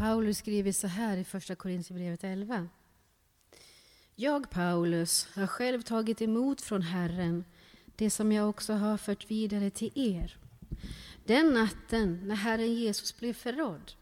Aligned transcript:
Paulus 0.00 0.38
skriver 0.38 0.72
så 0.72 0.86
här 0.86 1.16
i 1.16 1.24
Första 1.24 1.54
Korinthierbrevet 1.54 2.24
11. 2.24 2.68
Jag, 4.16 4.50
Paulus, 4.50 5.28
har 5.34 5.46
själv 5.46 5.82
tagit 5.82 6.22
emot 6.22 6.60
från 6.60 6.82
Herren 6.82 7.44
det 7.96 8.10
som 8.10 8.32
jag 8.32 8.48
också 8.48 8.72
har 8.72 8.96
fört 8.96 9.30
vidare 9.30 9.70
till 9.70 9.92
er. 9.94 10.36
Den 11.24 11.54
natten 11.54 12.20
när 12.24 12.34
Herren 12.34 12.74
Jesus 12.74 13.16
blev 13.16 13.32
förrådd 13.32 13.92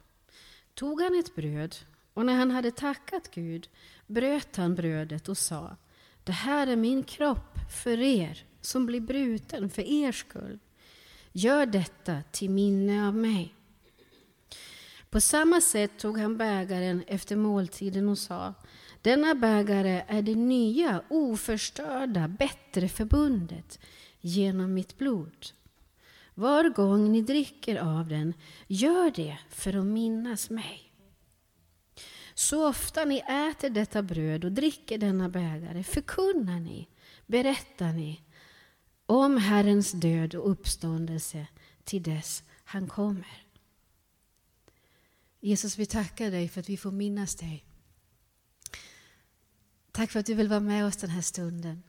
tog 0.74 1.00
han 1.00 1.18
ett 1.18 1.34
bröd 1.34 1.76
och 2.14 2.26
när 2.26 2.34
han 2.34 2.50
hade 2.50 2.70
tackat 2.70 3.30
Gud 3.34 3.68
bröt 4.06 4.56
han 4.56 4.74
brödet 4.74 5.28
och 5.28 5.38
sa 5.38 5.76
Det 6.24 6.32
här 6.32 6.66
är 6.66 6.76
min 6.76 7.02
kropp 7.02 7.58
för 7.70 8.00
er 8.00 8.44
som 8.60 8.86
blir 8.86 9.00
bruten 9.00 9.70
för 9.70 9.82
er 9.82 10.12
skull. 10.12 10.58
Gör 11.32 11.66
detta 11.66 12.22
till 12.32 12.50
minne 12.50 13.08
av 13.08 13.14
mig. 13.14 13.57
På 15.10 15.20
samma 15.20 15.60
sätt 15.60 15.98
tog 15.98 16.18
han 16.18 16.36
bägaren 16.36 17.04
efter 17.06 17.36
måltiden 17.36 18.08
och 18.08 18.18
sa 18.18 18.54
Denna 19.02 19.34
bägare 19.34 20.04
är 20.08 20.22
det 20.22 20.34
nya, 20.34 21.02
oförstörda, 21.08 22.28
bättre 22.28 22.88
förbundet 22.88 23.78
genom 24.20 24.74
mitt 24.74 24.98
blod. 24.98 25.46
Var 26.34 26.68
gång 26.68 27.12
ni 27.12 27.22
dricker 27.22 27.76
av 27.76 28.08
den, 28.08 28.34
gör 28.66 29.10
det 29.10 29.38
för 29.48 29.78
att 29.78 29.86
minnas 29.86 30.50
mig. 30.50 30.92
Så 32.34 32.68
ofta 32.68 33.04
ni 33.04 33.18
äter 33.18 33.70
detta 33.70 34.02
bröd 34.02 34.44
och 34.44 34.52
dricker 34.52 34.98
denna 34.98 35.28
bägare 35.28 35.84
förkunnar 35.84 36.60
ni, 36.60 36.88
berättar 37.26 37.92
ni 37.92 38.20
om 39.06 39.36
Herrens 39.36 39.92
död 39.92 40.34
och 40.34 40.50
uppståndelse 40.50 41.46
till 41.84 42.02
dess 42.02 42.42
han 42.64 42.88
kommer. 42.88 43.47
Jesus, 45.40 45.78
vi 45.78 45.86
tackar 45.86 46.30
dig 46.30 46.48
för 46.48 46.60
att 46.60 46.68
vi 46.68 46.76
får 46.76 46.90
minnas 46.90 47.34
dig. 47.34 47.64
Tack 49.92 50.10
för 50.10 50.20
att 50.20 50.26
du 50.26 50.34
vill 50.34 50.48
vara 50.48 50.60
med 50.60 50.86
oss 50.86 50.96
den 50.96 51.10
här 51.10 51.22
stunden. 51.22 51.82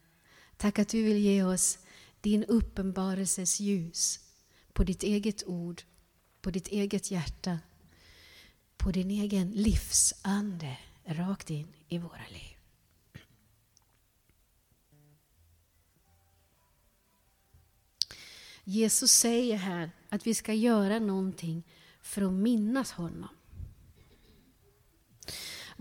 Tack 0.57 0.79
att 0.79 0.89
du 0.89 1.03
vill 1.03 1.17
ge 1.17 1.43
oss 1.43 1.79
din 2.21 2.43
uppenbarelses 2.43 3.59
ljus 3.59 4.19
på 4.73 4.83
ditt 4.83 5.03
eget 5.03 5.43
ord, 5.47 5.81
på 6.41 6.51
ditt 6.51 6.67
eget 6.67 7.11
hjärta, 7.11 7.59
på 8.77 8.91
din 8.91 9.11
egen 9.11 9.51
livsande 9.51 10.77
rakt 11.05 11.49
in 11.49 11.67
i 11.87 11.97
våra 11.97 12.27
liv. 12.29 12.55
Jesus 18.63 19.11
säger 19.11 19.57
här 19.57 19.91
att 20.09 20.27
vi 20.27 20.33
ska 20.33 20.53
göra 20.53 20.99
någonting 20.99 21.63
för 22.01 22.21
att 22.21 22.33
minnas 22.33 22.91
honom. 22.91 23.38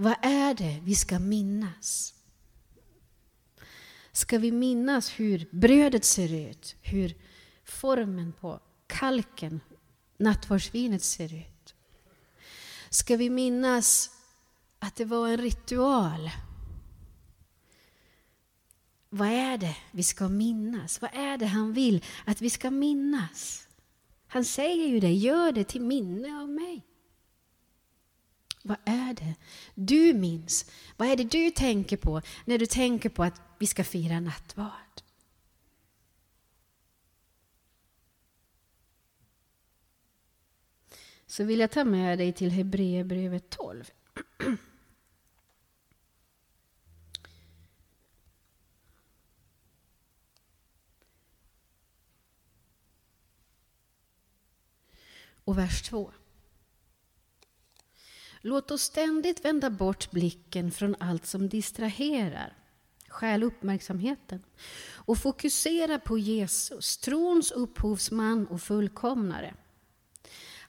Vad 0.00 0.16
är 0.22 0.54
det 0.54 0.80
vi 0.82 0.94
ska 0.94 1.18
minnas? 1.18 2.14
Ska 4.12 4.38
vi 4.38 4.52
minnas 4.52 5.10
hur 5.10 5.48
brödet 5.50 6.04
ser 6.04 6.34
ut, 6.34 6.76
hur 6.82 7.14
formen 7.64 8.32
på 8.32 8.60
kalken, 8.86 9.60
nattvardsvinet 10.16 11.02
ser 11.02 11.34
ut? 11.34 11.74
Ska 12.90 13.16
vi 13.16 13.30
minnas 13.30 14.10
att 14.78 14.96
det 14.96 15.04
var 15.04 15.28
en 15.28 15.36
ritual? 15.36 16.30
Vad 19.08 19.28
är 19.28 19.58
det 19.58 19.76
vi 19.90 20.02
ska 20.02 20.28
minnas? 20.28 21.00
Vad 21.00 21.10
är 21.14 21.38
det 21.38 21.46
han 21.46 21.72
vill 21.72 22.04
att 22.24 22.40
vi 22.40 22.50
ska 22.50 22.70
minnas? 22.70 23.68
Han 24.26 24.44
säger 24.44 24.88
ju 24.88 25.00
det, 25.00 25.12
gör 25.12 25.52
det 25.52 25.64
till 25.64 25.82
minne 25.82 26.40
av 26.40 26.48
mig. 26.48 26.84
Vad 28.62 28.78
är 28.84 29.14
det 29.14 29.34
du 29.74 30.14
minns? 30.14 30.70
Vad 30.96 31.08
är 31.08 31.16
det 31.16 31.24
du 31.24 31.50
tänker 31.50 31.96
på 31.96 32.22
när 32.44 32.58
du 32.58 32.66
tänker 32.66 33.08
på 33.08 33.24
att 33.24 33.40
vi 33.58 33.66
ska 33.66 33.84
fira 33.84 34.20
nattvard? 34.20 35.02
Så 41.26 41.44
vill 41.44 41.60
jag 41.60 41.70
ta 41.70 41.84
med 41.84 42.18
dig 42.18 42.32
till 42.32 42.50
Hebreerbrevet 42.50 43.50
12. 43.50 43.90
Och 55.44 55.58
vers 55.58 55.82
2. 55.82 56.12
Låt 58.40 58.70
oss 58.70 58.82
ständigt 58.82 59.44
vända 59.44 59.70
bort 59.70 60.10
blicken 60.10 60.70
från 60.70 60.96
allt 61.00 61.26
som 61.26 61.48
distraherar, 61.48 62.52
stjäl 63.08 63.42
uppmärksamheten 63.42 64.42
och 64.94 65.18
fokusera 65.18 65.98
på 65.98 66.18
Jesus, 66.18 66.96
trons 66.96 67.50
upphovsman 67.50 68.46
och 68.46 68.62
fullkomnare. 68.62 69.54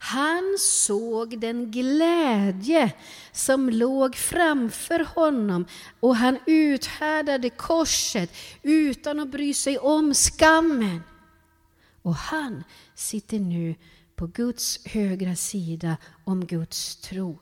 Han 0.01 0.57
såg 0.59 1.39
den 1.39 1.71
glädje 1.71 2.93
som 3.31 3.69
låg 3.69 4.15
framför 4.15 4.99
honom 5.15 5.65
och 5.99 6.15
han 6.15 6.39
uthärdade 6.45 7.49
korset 7.49 8.33
utan 8.61 9.19
att 9.19 9.29
bry 9.29 9.53
sig 9.53 9.77
om 9.77 10.13
skammen. 10.13 11.01
Och 12.01 12.15
han 12.15 12.63
sitter 12.95 13.39
nu 13.39 13.75
på 14.15 14.27
Guds 14.27 14.85
högra 14.85 15.35
sida 15.35 15.97
om 16.23 16.45
Guds 16.45 16.95
tron. 16.95 17.39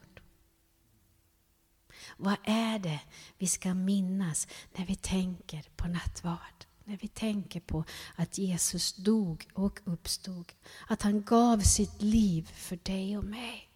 Vad 2.17 2.37
är 2.43 2.79
det 2.79 2.99
vi 3.37 3.47
ska 3.47 3.73
minnas 3.73 4.47
när 4.75 4.85
vi 4.85 4.95
tänker 4.95 5.65
på 5.75 5.87
nattvard? 5.87 6.65
När 6.83 6.97
vi 6.97 7.07
tänker 7.07 7.59
på 7.59 7.83
att 8.15 8.37
Jesus 8.37 8.93
dog 8.93 9.47
och 9.53 9.79
uppstod. 9.83 10.53
Att 10.87 11.01
han 11.01 11.21
gav 11.21 11.59
sitt 11.59 12.01
liv 12.01 12.51
för 12.53 12.79
dig 12.83 13.17
och 13.17 13.23
mig. 13.23 13.69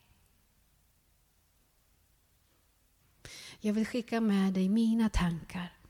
Jag 3.59 3.73
vill 3.73 3.85
skicka 3.85 4.21
med 4.21 4.53
dig 4.53 4.69
mina 4.69 5.09
tankar 5.09 5.80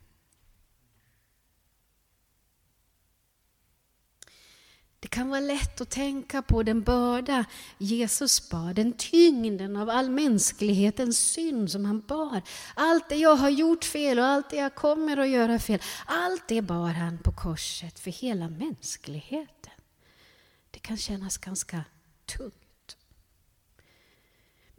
kan 5.11 5.29
vara 5.29 5.39
lätt 5.39 5.81
att 5.81 5.89
tänka 5.89 6.41
på 6.41 6.63
den 6.63 6.81
börda 6.81 7.45
Jesus 7.77 8.49
bar, 8.49 8.73
den 8.73 8.93
tyngden 8.93 9.75
av 9.75 9.89
all 9.89 10.09
mänsklighetens 10.09 11.17
synd 11.19 11.71
som 11.71 11.85
han 11.85 11.99
bar. 11.99 12.41
Allt 12.73 13.09
det 13.09 13.15
jag 13.15 13.35
har 13.35 13.49
gjort 13.49 13.83
fel 13.83 14.19
och 14.19 14.25
allt 14.25 14.49
det 14.49 14.55
jag 14.55 14.75
kommer 14.75 15.17
att 15.17 15.29
göra 15.29 15.59
fel, 15.59 15.79
allt 16.05 16.47
det 16.47 16.61
bar 16.61 16.89
han 16.89 17.17
på 17.17 17.31
korset 17.31 17.99
för 17.99 18.11
hela 18.11 18.49
mänskligheten. 18.49 19.73
Det 20.71 20.79
kan 20.79 20.97
kännas 20.97 21.37
ganska 21.37 21.83
tungt. 22.25 22.70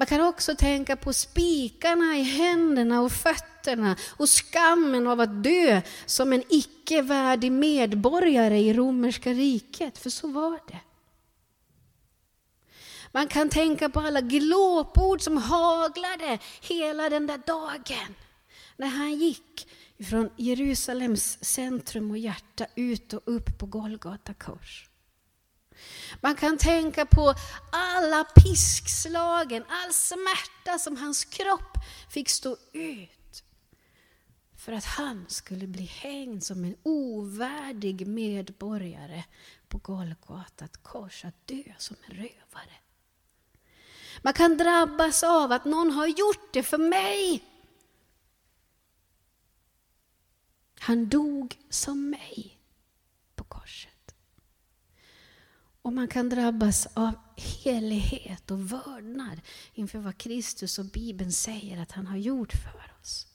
Man 0.03 0.07
kan 0.07 0.21
också 0.21 0.55
tänka 0.55 0.97
på 0.97 1.13
spikarna 1.13 2.17
i 2.17 2.23
händerna 2.23 3.01
och 3.01 3.13
fötterna 3.13 3.97
och 4.17 4.29
skammen 4.29 5.07
av 5.07 5.21
att 5.21 5.45
dö 5.45 5.83
som 6.07 6.33
en 6.33 6.43
icke-värdig 6.49 7.53
medborgare 7.53 8.59
i 8.59 8.75
romerska 8.75 9.31
riket, 9.31 9.99
för 9.99 10.11
så 10.11 10.29
var 10.29 10.59
det. 10.69 10.81
Man 13.13 13.29
kan 13.29 13.49
tänka 13.49 13.89
på 13.89 14.01
alla 14.01 14.21
glåpord 14.21 15.21
som 15.21 15.37
haglade 15.37 16.39
hela 16.61 17.09
den 17.09 17.27
där 17.27 17.41
dagen 17.47 18.15
när 18.77 18.89
han 18.89 19.15
gick 19.15 19.69
från 20.11 20.31
Jerusalems 20.37 21.45
centrum 21.45 22.11
och 22.11 22.19
hjärta 22.19 22.67
ut 22.75 23.13
och 23.13 23.23
upp 23.25 23.59
på 23.59 23.67
Golgata 23.67 24.35
kors. 24.35 24.89
Man 26.21 26.35
kan 26.35 26.59
tänka 26.59 27.07
på 27.07 27.35
alla 27.73 28.25
piskslagen, 28.25 29.65
all 29.69 29.93
smärta 29.93 30.79
som 30.79 30.97
hans 30.97 31.25
kropp 31.25 31.79
fick 32.11 32.29
stå 32.29 32.57
ut. 32.73 33.45
För 34.57 34.73
att 34.73 34.85
han 34.85 35.27
skulle 35.29 35.67
bli 35.67 35.85
hängd 35.85 36.45
som 36.45 36.65
en 36.65 36.77
ovärdig 36.83 38.07
medborgare 38.07 39.25
på 39.69 39.79
Golgata 39.79 40.69
kors, 40.69 41.25
att 41.25 41.47
dö 41.47 41.63
som 41.79 41.97
en 42.07 42.17
rövare. 42.17 42.77
Man 44.23 44.33
kan 44.33 44.57
drabbas 44.57 45.23
av 45.23 45.53
att 45.53 45.65
någon 45.65 45.91
har 45.91 46.07
gjort 46.07 46.53
det 46.53 46.63
för 46.63 46.79
mig. 46.79 47.45
Han 50.79 51.09
dog 51.09 51.59
som 51.71 52.11
mig 52.11 52.59
på 53.35 53.45
korset. 53.45 53.92
Och 55.83 55.93
man 55.93 56.09
kan 56.09 56.29
drabbas 56.29 56.87
av 56.95 57.15
helighet 57.37 58.51
och 58.51 58.73
vördnad 58.73 59.41
inför 59.75 59.99
vad 59.99 60.19
Kristus 60.19 60.79
och 60.79 60.85
Bibeln 60.85 61.33
säger 61.33 61.83
att 61.83 61.93
han 61.93 62.07
har 62.07 62.17
gjort 62.17 62.53
för 62.53 62.93
oss. 63.01 63.27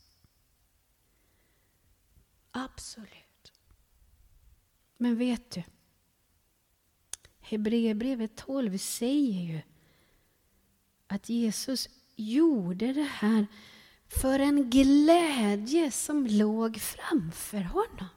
Absolut. 2.51 3.53
Men 4.97 5.15
vet 5.15 5.51
du? 5.51 5.63
Hebreerbrevet 7.39 8.35
12 8.35 8.77
säger 8.77 9.53
ju 9.53 9.61
att 11.07 11.29
Jesus 11.29 11.89
gjorde 12.15 12.93
det 12.93 13.09
här 13.11 13.47
för 14.07 14.39
en 14.39 14.69
glädje 14.69 15.91
som 15.91 16.27
låg 16.27 16.77
framför 16.77 17.61
honom. 17.61 18.07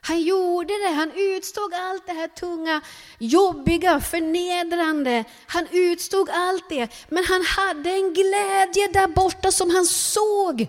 Han 0.00 0.20
gjorde 0.20 0.74
det, 0.74 0.94
han 0.94 1.12
utstod 1.16 1.74
allt 1.74 2.06
det 2.06 2.12
här 2.12 2.28
tunga, 2.28 2.80
jobbiga, 3.18 4.00
förnedrande. 4.00 5.24
Han 5.46 5.66
utstod 5.70 6.30
allt 6.30 6.68
det, 6.68 6.88
men 7.08 7.24
han 7.24 7.42
hade 7.42 7.90
en 7.90 8.14
glädje 8.14 8.88
där 8.92 9.06
borta 9.06 9.52
som 9.52 9.70
han 9.70 9.86
såg. 9.86 10.68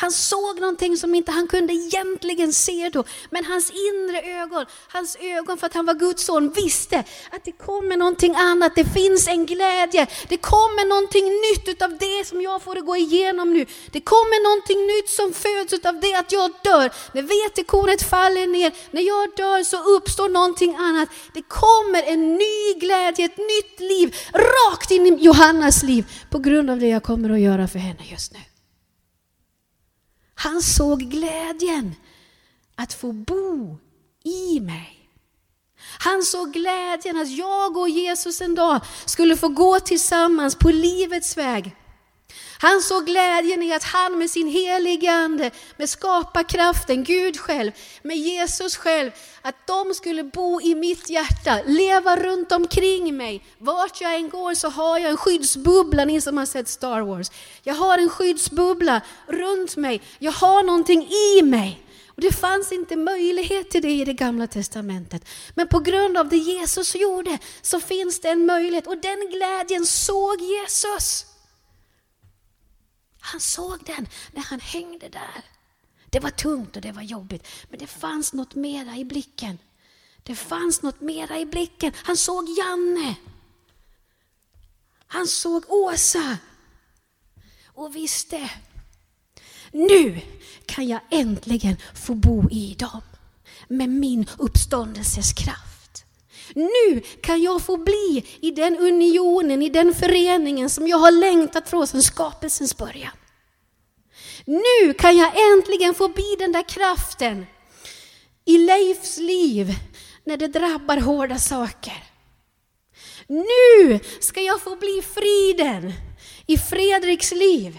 Han 0.00 0.12
såg 0.12 0.60
någonting 0.60 0.96
som 0.96 1.14
inte 1.14 1.32
han 1.32 1.46
kunde 1.46 1.72
egentligen 1.72 2.52
se 2.52 2.88
då. 2.92 3.04
Men 3.30 3.44
hans 3.44 3.70
inre 3.70 4.42
ögon, 4.42 4.66
hans 4.88 5.16
ögon 5.20 5.58
för 5.58 5.66
att 5.66 5.74
han 5.74 5.86
var 5.86 5.94
Guds 5.94 6.24
son 6.24 6.50
visste 6.50 6.98
att 7.30 7.44
det 7.44 7.52
kommer 7.52 7.96
någonting 7.96 8.34
annat. 8.34 8.72
Det 8.74 8.84
finns 8.84 9.28
en 9.28 9.46
glädje. 9.46 10.06
Det 10.28 10.36
kommer 10.36 10.88
någonting 10.88 11.24
nytt 11.24 11.68
utav 11.68 11.98
det 11.98 12.26
som 12.26 12.42
jag 12.42 12.62
får 12.62 12.74
gå 12.74 12.96
igenom 12.96 13.52
nu. 13.52 13.66
Det 13.92 14.00
kommer 14.00 14.38
någonting 14.48 14.80
nytt 14.86 15.08
som 15.08 15.32
föds 15.32 15.72
utav 15.72 16.00
det 16.00 16.14
att 16.14 16.32
jag 16.32 16.50
dör. 16.64 16.90
När 17.14 17.22
vetekornet 17.22 18.02
faller 18.02 18.46
ner, 18.46 18.72
när 18.90 19.02
jag 19.02 19.36
dör 19.36 19.62
så 19.62 19.96
uppstår 19.96 20.28
någonting 20.28 20.76
annat. 20.76 21.08
Det 21.34 21.42
kommer 21.42 22.02
en 22.02 22.34
ny 22.34 22.74
glädje, 22.80 23.24
ett 23.24 23.38
nytt 23.38 23.80
liv 23.80 24.16
rakt 24.32 24.90
in 24.90 25.06
i 25.06 25.24
Johannas 25.24 25.82
liv 25.82 26.04
på 26.30 26.38
grund 26.38 26.70
av 26.70 26.78
det 26.78 26.88
jag 26.88 27.02
kommer 27.02 27.30
att 27.30 27.40
göra 27.40 27.68
för 27.68 27.78
henne 27.78 28.02
just 28.10 28.32
nu. 28.32 28.38
Han 30.42 30.62
såg 30.62 31.00
glädjen 31.00 31.94
att 32.74 32.92
få 32.92 33.12
bo 33.12 33.78
i 34.24 34.60
mig. 34.60 34.96
Han 35.98 36.22
såg 36.22 36.52
glädjen 36.52 37.18
att 37.18 37.30
jag 37.30 37.76
och 37.76 37.88
Jesus 37.88 38.40
en 38.40 38.54
dag 38.54 38.80
skulle 39.04 39.36
få 39.36 39.48
gå 39.48 39.80
tillsammans 39.80 40.54
på 40.54 40.70
livets 40.70 41.36
väg. 41.36 41.76
Han 42.62 42.82
såg 42.82 43.06
glädjen 43.06 43.62
i 43.62 43.74
att 43.74 43.84
han 43.84 44.18
med 44.18 44.30
sin 44.30 44.48
heliga 44.48 45.12
Ande, 45.12 45.50
med 45.76 45.88
skaparkraften, 45.88 47.04
Gud 47.04 47.40
själv, 47.40 47.72
med 48.02 48.16
Jesus 48.16 48.76
själv, 48.76 49.10
att 49.42 49.66
de 49.66 49.94
skulle 49.94 50.24
bo 50.24 50.60
i 50.60 50.74
mitt 50.74 51.10
hjärta, 51.10 51.60
leva 51.66 52.16
runt 52.16 52.52
omkring 52.52 53.16
mig. 53.16 53.44
Vart 53.58 54.00
jag 54.00 54.14
än 54.14 54.30
går 54.30 54.54
så 54.54 54.68
har 54.68 54.98
jag 54.98 55.10
en 55.10 55.16
skyddsbubbla, 55.16 56.04
ni 56.04 56.20
som 56.20 56.36
har 56.36 56.46
sett 56.46 56.68
Star 56.68 57.00
Wars. 57.00 57.30
Jag 57.62 57.74
har 57.74 57.98
en 57.98 58.10
skyddsbubbla 58.10 59.00
runt 59.26 59.76
mig, 59.76 60.02
jag 60.18 60.32
har 60.32 60.62
någonting 60.62 61.08
i 61.10 61.42
mig. 61.42 61.86
Och 62.08 62.20
det 62.20 62.32
fanns 62.32 62.72
inte 62.72 62.96
möjlighet 62.96 63.70
till 63.70 63.82
det 63.82 63.90
i 63.90 64.04
det 64.04 64.12
gamla 64.12 64.46
testamentet. 64.46 65.28
Men 65.54 65.68
på 65.68 65.78
grund 65.78 66.16
av 66.16 66.28
det 66.28 66.36
Jesus 66.36 66.94
gjorde 66.94 67.38
så 67.62 67.80
finns 67.80 68.20
det 68.20 68.28
en 68.28 68.46
möjlighet 68.46 68.86
och 68.86 68.98
den 68.98 69.30
glädjen 69.30 69.86
såg 69.86 70.40
Jesus. 70.40 71.29
Han 73.20 73.40
såg 73.40 73.84
den 73.84 74.08
när 74.32 74.42
han 74.42 74.60
hängde 74.60 75.08
där. 75.08 75.44
Det 76.10 76.20
var 76.20 76.30
tungt 76.30 76.76
och 76.76 76.82
det 76.82 76.92
var 76.92 77.02
jobbigt, 77.02 77.46
men 77.68 77.78
det 77.78 77.86
fanns 77.86 78.32
något 78.32 78.54
mera 78.54 78.96
i 78.96 79.04
blicken. 79.04 79.58
Det 80.22 80.34
fanns 80.34 80.82
något 80.82 81.00
mera 81.00 81.38
i 81.38 81.46
blicken. 81.46 81.92
Han 81.96 82.16
såg 82.16 82.48
Janne. 82.48 83.14
Han 85.06 85.26
såg 85.26 85.64
Åsa. 85.68 86.38
Och 87.64 87.96
visste, 87.96 88.50
nu 89.72 90.20
kan 90.66 90.88
jag 90.88 91.00
äntligen 91.10 91.76
få 91.94 92.14
bo 92.14 92.50
i 92.50 92.74
dem 92.74 93.00
med 93.68 93.88
min 93.88 94.26
uppståndelses 94.38 95.32
kraft. 95.32 95.69
Nu 96.54 97.00
kan 97.22 97.42
jag 97.42 97.62
få 97.62 97.76
bli 97.76 98.24
i 98.40 98.50
den 98.50 98.76
unionen, 98.76 99.62
i 99.62 99.68
den 99.68 99.94
föreningen 99.94 100.70
som 100.70 100.88
jag 100.88 100.96
har 100.96 101.10
längtat 101.10 101.68
från 101.68 101.86
sedan 101.86 102.02
skapelsens 102.02 102.76
början. 102.76 103.12
Nu 104.44 104.94
kan 104.94 105.16
jag 105.16 105.52
äntligen 105.52 105.94
få 105.94 106.08
bli 106.08 106.36
den 106.38 106.52
där 106.52 106.68
kraften 106.68 107.46
i 108.44 108.58
Leifs 108.58 109.18
liv 109.18 109.74
när 110.24 110.36
det 110.36 110.48
drabbar 110.48 110.96
hårda 110.96 111.38
saker. 111.38 112.04
Nu 113.28 114.00
ska 114.20 114.40
jag 114.40 114.60
få 114.60 114.76
bli 114.76 115.02
friden 115.14 115.92
i 116.46 116.58
Fredriks 116.58 117.32
liv 117.32 117.78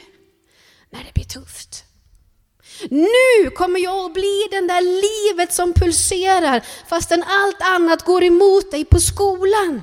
när 0.89 1.03
det 1.03 1.13
blir 1.13 1.23
tufft. 1.23 1.91
Nu 2.89 3.50
kommer 3.50 3.80
jag 3.80 4.06
att 4.06 4.13
bli 4.13 4.48
den 4.51 4.68
där 4.68 4.81
livet 4.81 5.54
som 5.54 5.74
pulserar 5.74 6.66
fastän 6.88 7.24
allt 7.28 7.62
annat 7.62 8.06
går 8.06 8.24
emot 8.24 8.72
dig 8.72 8.86
på 8.86 9.00
skolan. 9.00 9.81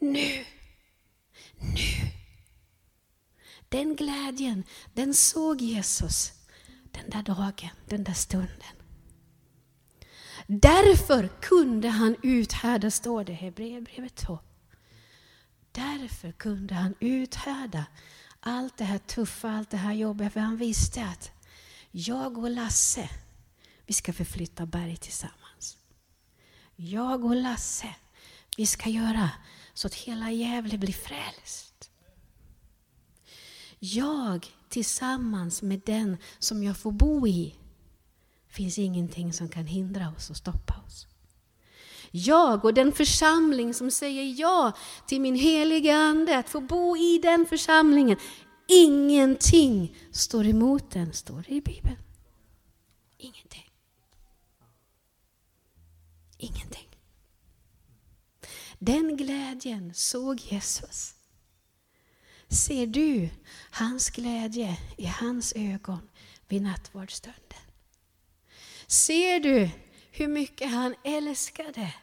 Nu, 0.00 0.44
nu 1.60 2.08
den 3.68 3.96
glädjen, 3.96 4.64
den 4.94 5.14
såg 5.14 5.60
Jesus 5.60 6.32
den 6.90 7.10
där 7.10 7.22
dagen, 7.22 7.70
den 7.86 8.04
där 8.04 8.12
stunden. 8.12 8.76
Därför 10.46 11.28
kunde 11.40 11.88
han 11.88 12.16
uthärda, 12.22 12.90
står 12.90 13.24
det 13.24 13.32
i 13.32 13.34
Hebreerbrevet 13.34 14.16
2. 14.16 14.38
Därför 15.72 16.32
kunde 16.32 16.74
han 16.74 16.94
uthärda 17.00 17.86
allt 18.40 18.76
det 18.76 18.84
här 18.84 18.98
tuffa, 18.98 19.50
allt 19.50 19.70
det 19.70 19.76
här 19.76 19.92
jobbiga, 19.92 20.30
för 20.30 20.40
han 20.40 20.56
visste 20.56 21.04
att 21.04 21.30
jag 21.90 22.38
och 22.38 22.50
Lasse, 22.50 23.10
vi 23.86 23.94
ska 23.94 24.12
förflytta 24.12 24.66
berg 24.66 24.96
tillsammans. 24.96 25.76
Jag 26.76 27.24
och 27.24 27.36
Lasse, 27.36 27.94
vi 28.56 28.66
ska 28.66 28.88
göra 28.88 29.30
så 29.74 29.86
att 29.86 29.94
hela 29.94 30.30
Gävle 30.30 30.78
blir 30.78 30.92
frälst. 30.92 31.90
Jag 33.78 34.46
tillsammans 34.68 35.62
med 35.62 35.80
den 35.86 36.16
som 36.38 36.62
jag 36.62 36.76
får 36.76 36.92
bo 36.92 37.26
i 37.26 37.54
finns 38.48 38.78
ingenting 38.78 39.32
som 39.32 39.48
kan 39.48 39.66
hindra 39.66 40.12
oss 40.16 40.30
och 40.30 40.36
stoppa 40.36 40.82
oss. 40.86 41.06
Jag 42.10 42.64
och 42.64 42.74
den 42.74 42.92
församling 42.92 43.74
som 43.74 43.90
säger 43.90 44.40
ja 44.40 44.72
till 45.06 45.20
min 45.20 45.34
heliga 45.34 45.96
Ande, 45.96 46.38
att 46.38 46.48
få 46.48 46.60
bo 46.60 46.96
i 46.96 47.18
den 47.22 47.46
församlingen. 47.46 48.16
Ingenting 48.68 49.96
står 50.12 50.46
emot 50.46 50.90
den, 50.90 51.12
står 51.12 51.44
det 51.48 51.54
i 51.54 51.60
Bibeln. 51.60 51.96
Ingenting. 53.18 53.70
Ingenting. 56.38 56.88
Den 58.78 59.16
glädjen 59.16 59.94
såg 59.94 60.40
Jesus. 60.40 61.14
Ser 62.48 62.86
du 62.86 63.28
hans 63.70 64.10
glädje 64.10 64.76
i 64.96 65.06
hans 65.06 65.52
ögon 65.56 66.08
vid 66.48 66.62
nattvardsstunden? 66.62 67.42
Ser 68.86 69.40
du 69.40 69.70
hur 70.18 70.28
mycket 70.28 70.70
han 70.70 70.94
älskade 71.04 71.94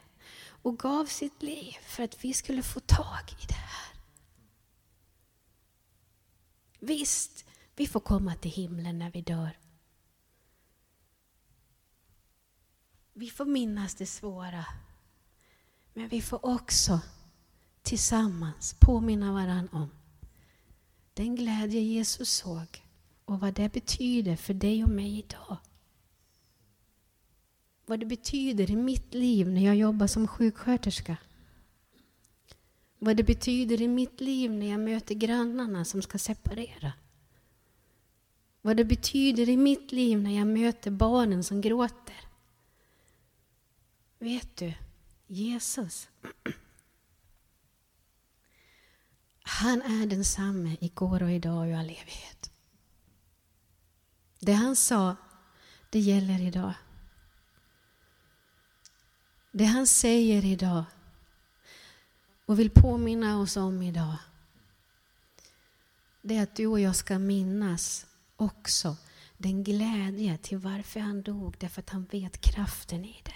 och 0.62 0.78
gav 0.78 1.06
sitt 1.06 1.42
liv 1.42 1.72
för 1.82 2.02
att 2.02 2.24
vi 2.24 2.34
skulle 2.34 2.62
få 2.62 2.80
tag 2.80 3.32
i 3.42 3.46
det 3.46 3.54
här? 3.54 3.96
Visst, 6.78 7.44
vi 7.76 7.86
får 7.86 8.00
komma 8.00 8.34
till 8.34 8.50
himlen 8.50 8.98
när 8.98 9.10
vi 9.10 9.22
dör. 9.22 9.58
Vi 13.12 13.30
får 13.30 13.44
minnas 13.44 13.94
det 13.94 14.06
svåra. 14.06 14.66
Men 15.94 16.08
vi 16.08 16.22
får 16.22 16.46
också 16.46 17.00
tillsammans 17.82 18.76
påminna 18.80 19.32
varandra 19.32 19.78
om 19.78 19.90
den 21.14 21.36
glädje 21.36 21.80
Jesus 21.80 22.30
såg 22.30 22.84
och 23.24 23.40
vad 23.40 23.54
det 23.54 23.72
betyder 23.72 24.36
för 24.36 24.54
dig 24.54 24.84
och 24.84 24.90
mig 24.90 25.18
idag. 25.18 25.56
Vad 27.86 28.00
det 28.00 28.06
betyder 28.06 28.70
i 28.70 28.76
mitt 28.76 29.14
liv 29.14 29.48
när 29.48 29.64
jag 29.64 29.76
jobbar 29.76 30.06
som 30.06 30.28
sjuksköterska. 30.28 31.16
Vad 32.98 33.16
det 33.16 33.22
betyder 33.22 33.82
i 33.82 33.88
mitt 33.88 34.20
liv 34.20 34.50
när 34.50 34.66
jag 34.66 34.80
möter 34.80 35.14
grannarna 35.14 35.84
som 35.84 36.02
ska 36.02 36.18
separera. 36.18 36.92
Vad 38.62 38.76
det 38.76 38.84
betyder 38.84 39.48
i 39.48 39.56
mitt 39.56 39.92
liv 39.92 40.22
när 40.22 40.38
jag 40.38 40.46
möter 40.46 40.90
barnen 40.90 41.44
som 41.44 41.60
gråter. 41.60 42.16
Vet 44.18 44.56
du, 44.56 44.74
Jesus 45.26 46.08
Han 49.48 49.82
är 49.82 50.06
densamme 50.06 50.76
igår 50.80 51.22
och 51.22 51.30
idag 51.30 51.58
och 51.58 51.66
i 51.66 51.74
all 51.74 51.84
evighet. 51.84 52.50
Det 54.40 54.52
han 54.52 54.76
sa, 54.76 55.16
det 55.90 55.98
gäller 55.98 56.40
idag. 56.42 56.74
Det 59.58 59.64
han 59.64 59.86
säger 59.86 60.44
idag 60.44 60.84
och 62.46 62.58
vill 62.58 62.70
påminna 62.70 63.40
oss 63.40 63.56
om 63.56 63.82
idag, 63.82 64.16
det 66.22 66.36
är 66.36 66.42
att 66.42 66.56
du 66.56 66.66
och 66.66 66.80
jag 66.80 66.96
ska 66.96 67.18
minnas 67.18 68.06
också 68.36 68.96
den 69.36 69.64
glädje 69.64 70.38
till 70.38 70.58
varför 70.58 71.00
han 71.00 71.22
dog, 71.22 71.56
därför 71.58 71.80
att 71.82 71.90
han 71.90 72.04
vet 72.04 72.40
kraften 72.40 73.04
i 73.04 73.22
det. 73.24 73.34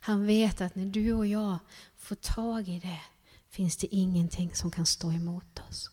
Han 0.00 0.26
vet 0.26 0.60
att 0.60 0.74
när 0.74 0.86
du 0.86 1.12
och 1.12 1.26
jag 1.26 1.58
får 1.96 2.16
tag 2.16 2.68
i 2.68 2.78
det 2.78 3.00
finns 3.50 3.76
det 3.76 3.94
ingenting 3.94 4.54
som 4.54 4.70
kan 4.70 4.86
stå 4.86 5.12
emot 5.12 5.62
oss. 5.68 5.90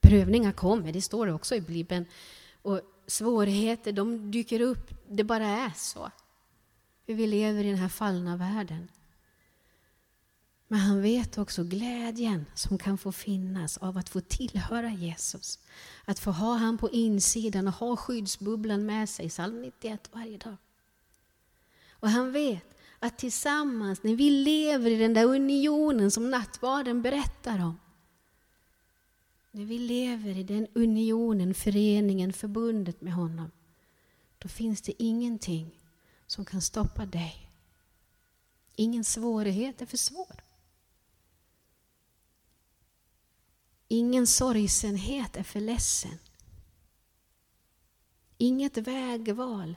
Prövningar 0.00 0.52
kommer, 0.52 0.92
det 0.92 1.02
står 1.02 1.26
det 1.26 1.32
också 1.32 1.54
i 1.54 1.60
Bibeln. 1.60 2.06
Och 2.62 2.80
svårigheter, 3.06 3.92
de 3.92 4.30
dyker 4.30 4.60
upp. 4.60 4.90
Det 5.08 5.24
bara 5.24 5.46
är 5.46 5.72
så. 5.76 6.10
Hur 7.06 7.14
vi 7.14 7.26
lever 7.26 7.64
i 7.64 7.68
den 7.68 7.78
här 7.78 7.88
fallna 7.88 8.36
världen. 8.36 8.88
Men 10.68 10.80
han 10.80 11.02
vet 11.02 11.38
också 11.38 11.64
glädjen 11.64 12.46
som 12.54 12.78
kan 12.78 12.98
få 12.98 13.12
finnas 13.12 13.78
av 13.78 13.98
att 13.98 14.08
få 14.08 14.20
tillhöra 14.20 14.90
Jesus. 14.90 15.58
Att 16.04 16.18
få 16.18 16.30
ha 16.30 16.54
han 16.54 16.78
på 16.78 16.90
insidan 16.90 17.68
och 17.68 17.74
ha 17.74 17.96
skyddsbubblan 17.96 18.86
med 18.86 19.08
sig, 19.08 19.28
psalm 19.28 19.62
91 19.62 20.10
varje 20.12 20.38
dag. 20.38 20.56
Och 21.90 22.10
han 22.10 22.32
vet 22.32 22.78
att 22.98 23.18
tillsammans, 23.18 24.02
när 24.02 24.16
vi 24.16 24.30
lever 24.30 24.90
i 24.90 24.96
den 24.96 25.14
där 25.14 25.24
unionen 25.24 26.10
som 26.10 26.30
nattvarden 26.30 27.02
berättar 27.02 27.64
om, 27.64 27.80
när 29.50 29.64
vi 29.64 29.78
lever 29.78 30.38
i 30.38 30.42
den 30.42 30.66
unionen, 30.72 31.54
föreningen, 31.54 32.32
förbundet 32.32 33.00
med 33.00 33.12
honom, 33.12 33.50
då 34.38 34.48
finns 34.48 34.82
det 34.82 35.02
ingenting 35.02 35.81
som 36.32 36.44
kan 36.44 36.62
stoppa 36.62 37.06
dig. 37.06 37.50
Ingen 38.74 39.04
svårighet 39.04 39.82
är 39.82 39.86
för 39.86 39.96
svår. 39.96 40.42
Ingen 43.88 44.26
sorgsenhet 44.26 45.36
är 45.36 45.42
för 45.42 45.60
ledsen. 45.60 46.18
Inget 48.38 48.76
vägval 48.76 49.76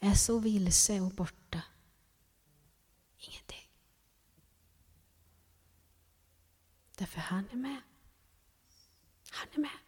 är 0.00 0.14
så 0.14 0.38
vilse 0.38 1.00
och 1.00 1.10
borta. 1.10 1.62
Ingenting. 3.18 3.68
Därför 6.96 7.20
han 7.20 7.48
är 7.52 7.56
med. 7.56 7.80
Han 9.30 9.48
är 9.52 9.58
med. 9.58 9.78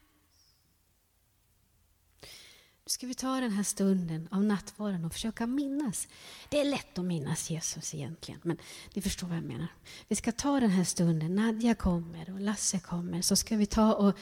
Nu 2.85 2.88
ska 2.99 3.07
vi 3.07 3.15
ta 3.15 3.41
den 3.41 3.51
här 3.51 3.63
stunden 3.63 4.29
av 4.31 4.45
nattvarden 4.45 5.05
och 5.05 5.13
försöka 5.13 5.47
minnas. 5.47 6.09
Det 6.49 6.61
är 6.61 6.65
lätt 6.65 6.99
att 6.99 7.05
minnas 7.05 7.51
Jesus 7.51 7.95
egentligen, 7.95 8.41
men 8.45 8.59
ni 8.95 9.03
förstår 9.03 9.27
vad 9.27 9.37
jag 9.37 9.45
menar. 9.45 9.69
Vi 10.09 10.17
ska 10.17 10.33
ta 10.33 10.61
den 10.61 10.71
här 10.71 10.85
stunden, 10.85 11.35
Nadja 11.35 11.75
kommer 11.75 12.31
och 12.33 12.41
Lasse 12.41 12.81
kommer, 12.81 13.23
så 13.23 13.37
ska 13.37 13.57
vi 13.57 13.67
ta 13.67 13.95
och 13.95 14.19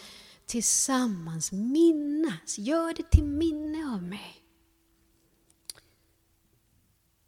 tillsammans 0.46 1.52
minnas, 1.52 2.58
gör 2.58 2.94
det 2.94 3.10
till 3.10 3.24
minne 3.24 3.94
av 3.94 4.02
mig. 4.02 4.42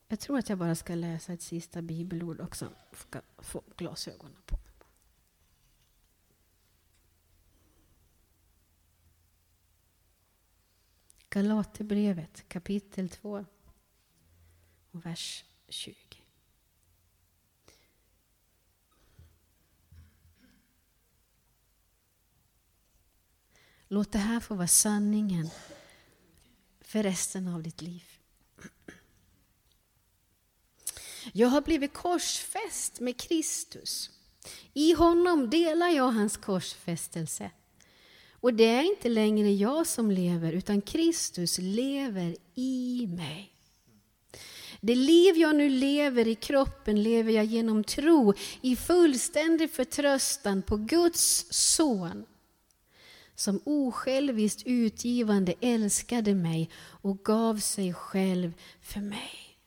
Jag 0.09 0.21
tror 0.21 0.39
att 0.39 0.49
jag 0.49 0.59
bara 0.59 0.75
ska 0.75 0.95
läsa 0.95 1.33
ett 1.33 1.43
sista 1.43 1.83
bibelord 1.83 2.41
också, 2.41 2.69
ska 2.97 3.21
få 3.39 3.63
glasögonen 3.77 4.43
på. 4.47 4.59
Galaterbrevet 11.31 12.49
kapitel 12.49 13.09
2 13.09 13.47
och 14.91 15.07
vers 15.07 15.45
20. 15.69 15.97
Låt 23.89 24.13
det 24.13 24.19
här 24.19 24.41
få 24.41 24.55
vara 24.55 24.69
sanningen 24.69 25.51
för 26.81 27.03
resten 27.03 27.49
av 27.49 27.63
ditt 27.63 27.83
liv. 27.83 28.05
Jag 31.33 31.49
har 31.49 31.61
blivit 31.61 31.95
korsfäst 31.95 33.01
med 33.01 33.21
Kristus. 33.21 34.11
I 34.73 34.93
honom 34.93 35.51
delar 35.51 35.89
jag 35.89 36.13
hans 36.13 36.37
korsfästelse. 36.37 37.51
Och 38.41 38.55
det 38.55 38.65
är 38.65 38.83
inte 38.83 39.09
längre 39.09 39.53
jag 39.53 39.87
som 39.87 40.11
lever, 40.11 40.53
utan 40.53 40.81
Kristus 40.81 41.59
lever 41.59 42.37
i 42.55 43.07
mig. 43.17 43.53
Det 44.81 44.95
liv 44.95 45.37
jag 45.37 45.57
nu 45.57 45.69
lever 45.69 46.29
i 46.29 46.35
kroppen 46.35 47.03
lever 47.03 47.33
jag 47.33 47.45
genom 47.45 47.85
tro 47.85 48.35
i 48.63 48.77
fullständig 48.77 49.71
förtröstan 49.71 50.63
på 50.63 50.77
Guds 50.77 51.47
son 51.51 52.27
som 53.35 53.61
osjälviskt 53.65 54.63
utgivande 54.67 55.55
älskade 55.61 56.35
mig 56.35 56.71
och 57.03 57.25
gav 57.25 57.59
sig 57.59 57.95
själv 57.95 58.53
för 58.83 59.01
mig. 59.01 59.59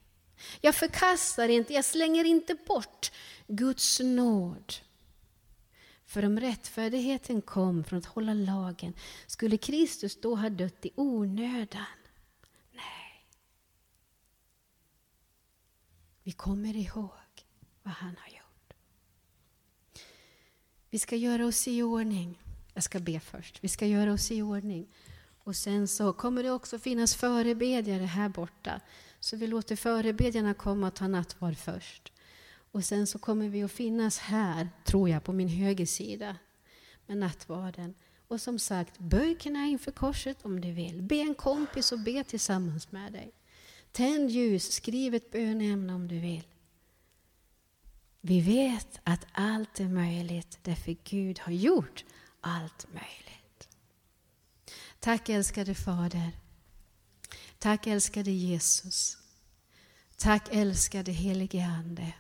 Jag 0.62 0.75
förkastar 0.75 1.50
inte, 1.50 1.74
jag 1.74 1.86
slänger 1.86 2.25
inte 2.25 2.56
bort 2.68 3.12
Guds 3.48 4.00
nåd. 4.00 4.74
För 6.12 6.25
om 6.25 6.39
rättfärdigheten 6.39 7.41
kom 7.41 7.84
från 7.84 8.00
att 8.00 8.06
hålla 8.06 8.34
lagen, 8.34 8.94
skulle 9.27 9.58
Kristus 9.58 10.22
då 10.22 10.36
ha 10.36 10.50
dött 10.50 10.86
i 10.86 10.91
onödan? 10.96 11.86
Nej. 12.72 13.27
Vi 16.24 16.32
kommer 16.32 16.75
ihåg 16.75 17.46
vad 17.84 17.94
han 17.94 18.15
har 18.20 18.30
gjort. 18.30 18.74
Vi 20.89 21.00
ska 21.00 21.15
göra 21.15 21.46
oss 21.46 21.68
i 21.68 21.84
ordning. 21.84 22.39
Jag 22.74 22.84
ska 22.84 23.00
be 23.00 23.20
först. 23.20 23.63
Vi 23.63 23.68
ska 23.68 23.86
göra 23.86 24.13
oss 24.13 24.32
i 24.32 24.41
ordning. 24.41 24.88
Och 25.44 25.56
sen 25.56 25.88
så 25.88 26.13
kommer 26.13 26.44
det 26.44 26.51
också 26.51 26.80
finnas 26.80 27.15
förebedjare 27.15 28.06
här 28.06 28.30
borta. 28.30 28.82
Så 29.20 29.38
vi 29.38 29.48
låter 29.48 29.75
förebedjarna 29.75 30.53
komma 30.53 30.88
och 30.88 30.96
ta 30.96 31.08
nattvard 31.08 31.58
först. 31.58 32.12
Och 32.72 32.86
sen 32.86 33.08
så 33.08 33.20
kommer 33.20 33.50
vi 33.50 33.63
att 33.63 33.72
finnas 33.72 34.18
här, 34.18 34.70
tror 34.86 35.10
jag, 35.10 35.24
på 35.24 35.34
min 35.34 35.48
högersida 35.48 36.38
med 37.06 37.18
nattvarden. 37.18 37.94
Och 38.28 38.42
som 38.42 38.60
sagt, 38.60 39.00
böj 39.00 39.36
knä 39.36 39.70
inför 39.70 39.92
korset 39.92 40.46
om 40.46 40.62
du 40.62 40.72
vill. 40.72 41.01
Be 41.01 41.16
en 41.16 41.36
kompis 41.36 41.92
och 41.92 42.00
be 42.00 42.24
tillsammans 42.24 42.92
med 42.92 43.13
dig. 43.13 43.32
Tänd 43.92 44.30
ljus, 44.30 44.72
skriv 44.72 45.16
ett 45.16 45.32
bönämne 45.32 45.94
om 45.94 46.08
du 46.08 46.20
vill. 46.20 46.48
Vi 48.22 48.42
vet 48.42 49.00
att 49.04 49.25
allt 49.32 49.80
är 49.80 49.90
möjligt 49.90 50.60
därför 50.62 50.96
Gud 51.04 51.40
har 51.40 51.51
gjort 51.51 52.06
allt 52.42 52.88
möjligt. 52.94 53.70
Tack 55.00 55.30
älskade 55.30 55.75
Fader. 55.75 56.32
Tack 57.60 57.88
älskade 57.88 58.32
Jesus. 58.32 59.18
Tack 60.18 60.48
älskade 60.51 61.12
helige 61.12 61.66
Ande 61.66 62.13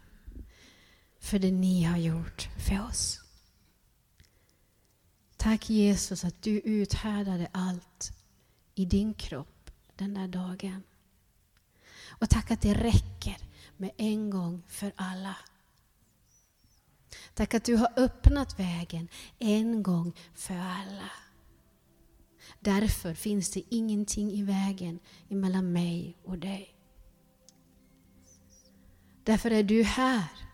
för 1.21 1.39
det 1.39 1.51
ni 1.51 1.83
har 1.83 1.97
gjort 1.97 2.49
för 2.57 2.87
oss. 2.87 3.21
Tack 5.37 5.69
Jesus 5.69 6.25
att 6.25 6.41
du 6.41 6.59
uthärdade 6.59 7.47
allt 7.51 8.11
i 8.75 8.85
din 8.85 9.13
kropp 9.13 9.71
den 9.95 10.13
där 10.13 10.27
dagen. 10.27 10.83
Och 12.09 12.29
tack 12.29 12.51
att 12.51 12.61
det 12.61 12.73
räcker 12.73 13.37
med 13.77 13.91
en 13.97 14.29
gång 14.29 14.63
för 14.67 14.91
alla. 14.95 15.35
Tack 17.33 17.53
att 17.53 17.63
du 17.63 17.75
har 17.75 17.93
öppnat 17.95 18.59
vägen 18.59 19.07
en 19.39 19.83
gång 19.83 20.13
för 20.35 20.55
alla. 20.55 21.11
Därför 22.59 23.13
finns 23.13 23.49
det 23.49 23.63
ingenting 23.69 24.31
i 24.31 24.43
vägen 24.43 24.99
mellan 25.27 25.71
mig 25.71 26.17
och 26.23 26.37
dig. 26.37 26.75
Därför 29.23 29.51
är 29.51 29.63
du 29.63 29.83
här 29.83 30.50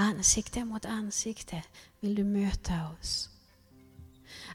Ansikte 0.00 0.64
mot 0.64 0.84
ansikte 0.84 1.62
vill 2.00 2.14
du 2.14 2.24
möta 2.24 2.74
oss. 3.00 3.28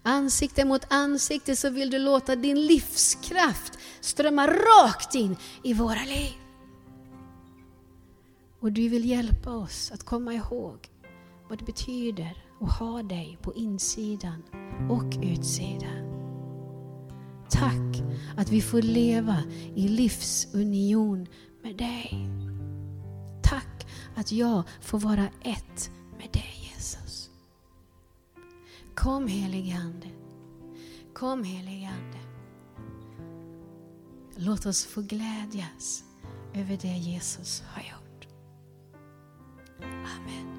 Ansikte 0.03 0.65
mot 0.65 0.85
ansikte 0.89 1.55
så 1.55 1.69
vill 1.69 1.89
du 1.89 1.99
låta 1.99 2.35
din 2.35 2.61
livskraft 2.61 3.79
strömma 4.01 4.47
rakt 4.47 5.15
in 5.15 5.35
i 5.63 5.73
våra 5.73 6.03
liv. 6.03 6.33
Och 8.59 8.71
du 8.71 8.89
vill 8.89 9.05
hjälpa 9.05 9.51
oss 9.51 9.91
att 9.91 10.03
komma 10.03 10.33
ihåg 10.33 10.89
vad 11.49 11.59
det 11.59 11.65
betyder 11.65 12.45
att 12.61 12.79
ha 12.79 13.03
dig 13.03 13.37
på 13.41 13.53
insidan 13.53 14.43
och 14.89 15.23
utsidan. 15.23 16.13
Tack 17.49 18.03
att 18.37 18.49
vi 18.49 18.61
får 18.61 18.81
leva 18.81 19.37
i 19.75 19.87
livsunion 19.87 21.27
med 21.63 21.77
dig 21.77 22.29
att 24.15 24.31
jag 24.31 24.63
får 24.81 24.99
vara 24.99 25.29
ett 25.41 25.91
med 26.17 26.29
dig 26.31 26.71
Jesus. 26.73 27.29
Kom 28.95 29.27
helige 29.27 29.75
Ande. 29.75 30.07
Kom 31.13 31.43
helige 31.43 31.87
Ande. 31.87 32.19
Låt 34.35 34.65
oss 34.65 34.85
få 34.85 35.01
glädjas 35.01 36.03
över 36.53 36.77
det 36.81 36.97
Jesus 36.97 37.63
har 37.67 37.81
gjort. 37.81 38.27
Amen. 39.81 40.52